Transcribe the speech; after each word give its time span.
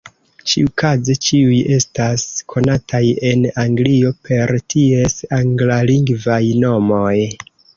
Ĉiukaze 0.51 1.15
ĉiuj 1.25 1.59
estas 1.75 2.23
konataj 2.55 3.03
en 3.33 3.45
Anglio 3.67 4.15
per 4.31 4.55
ties 4.75 5.21
anglalingvaj 5.41 6.43
nomoj. 6.67 7.17